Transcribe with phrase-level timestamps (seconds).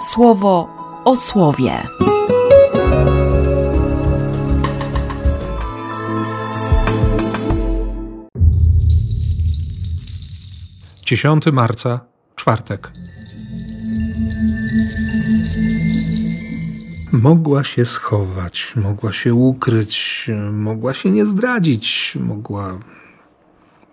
[0.00, 0.68] słowo
[1.04, 1.72] o słowie.
[11.06, 12.00] Dziesiąty marca,
[12.36, 12.92] czwartek.
[17.12, 22.78] Mogła się schować, mogła się ukryć, mogła się nie zdradzić, mogła.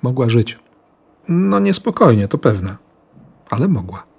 [0.02, 0.60] mogła żyć.
[1.28, 2.76] No niespokojnie, to pewne,
[3.50, 4.15] ale mogła.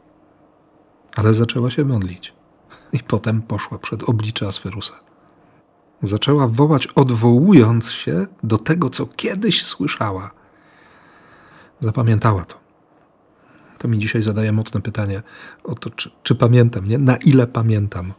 [1.17, 2.33] Ale zaczęła się modlić
[2.93, 4.95] i potem poszła przed oblicze Asferusa.
[6.03, 10.31] Zaczęła wołać, odwołując się do tego, co kiedyś słyszała.
[11.81, 12.55] Zapamiętała to.
[13.79, 15.23] To mi dzisiaj zadaje mocne pytanie
[15.65, 16.99] o to, czy, czy pamiętam, nie?
[16.99, 18.13] Na ile pamiętam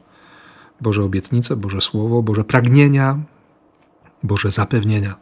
[0.81, 3.19] Boże obietnice, Boże Słowo, Boże pragnienia,
[4.23, 5.15] Boże zapewnienia.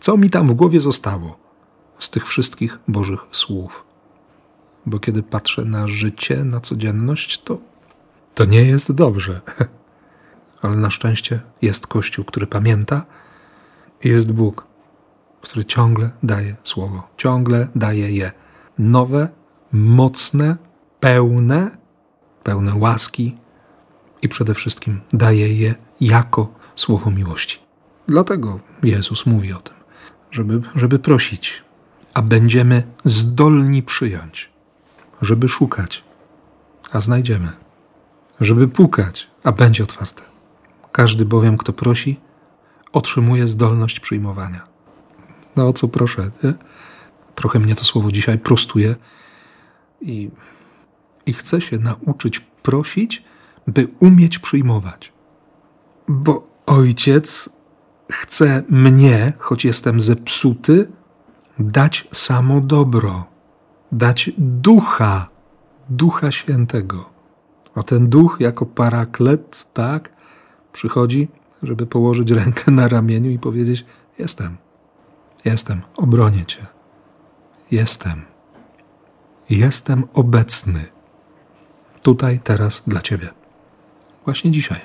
[0.00, 1.38] Co mi tam w głowie zostało
[1.98, 3.91] z tych wszystkich Bożych słów?
[4.86, 7.58] Bo kiedy patrzę na życie, na codzienność, to,
[8.34, 9.40] to nie jest dobrze.
[10.62, 13.04] Ale na szczęście jest Kościół, który pamięta,
[14.04, 14.66] i jest Bóg,
[15.40, 18.32] który ciągle daje słowo, ciągle daje je
[18.78, 19.28] nowe,
[19.72, 20.56] mocne,
[21.00, 21.70] pełne,
[22.42, 23.36] pełne łaski
[24.22, 27.58] i przede wszystkim daje je jako słowo miłości.
[28.08, 29.74] Dlatego Jezus mówi o tym,
[30.30, 31.62] żeby, żeby prosić,
[32.14, 34.51] a będziemy zdolni przyjąć,
[35.22, 36.04] żeby szukać,
[36.92, 37.52] a znajdziemy,
[38.40, 40.22] żeby pukać, a będzie otwarte.
[40.92, 42.20] Każdy bowiem, kto prosi,
[42.92, 44.66] otrzymuje zdolność przyjmowania.
[45.56, 46.30] No o co proszę?
[46.42, 46.54] Nie?
[47.34, 48.96] Trochę mnie to słowo dzisiaj prostuje
[50.00, 50.30] i,
[51.26, 53.22] i chcę się nauczyć prosić,
[53.66, 55.12] by umieć przyjmować.
[56.08, 57.48] Bo ojciec
[58.10, 60.90] chce mnie, choć jestem zepsuty,
[61.58, 63.31] dać samo dobro,
[63.92, 65.28] dać ducha,
[65.88, 67.10] ducha świętego.
[67.74, 70.12] A ten duch jako paraklet, tak,
[70.72, 71.28] przychodzi,
[71.62, 73.84] żeby położyć rękę na ramieniu i powiedzieć:
[74.18, 74.56] Jestem,
[75.44, 76.66] jestem, obronię cię.
[77.70, 78.22] Jestem.
[79.50, 80.84] Jestem obecny.
[82.02, 83.28] Tutaj, teraz dla Ciebie.
[84.24, 84.80] Właśnie dzisiaj,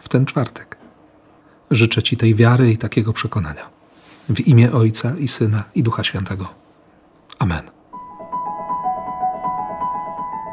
[0.00, 0.76] w ten czwartek.
[1.70, 3.70] Życzę Ci tej wiary i takiego przekonania.
[4.28, 6.48] W imię Ojca i Syna i Ducha Świętego.
[7.38, 7.81] Amen.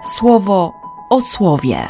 [0.04, 0.74] Słowo
[1.10, 1.88] o słowie.